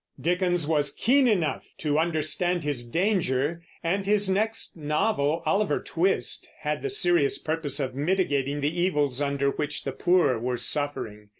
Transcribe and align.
Dickens 0.19 0.65
was 0.67 0.93
keen 0.95 1.27
enough 1.27 1.67
to 1.77 1.99
understand 1.99 2.63
his 2.63 2.83
danger, 2.83 3.61
and 3.83 4.07
his 4.07 4.31
next 4.31 4.75
novel, 4.75 5.43
Oliver 5.45 5.79
Twist, 5.79 6.49
had 6.61 6.81
the 6.81 6.89
serious 6.89 7.37
purpose 7.37 7.79
of 7.79 7.93
mitigating 7.93 8.61
the 8.61 8.81
evils 8.81 9.21
under 9.21 9.51
which 9.51 9.83
the 9.83 9.91
poor 9.91 10.39
were 10.39 10.57
suffering. 10.57 11.29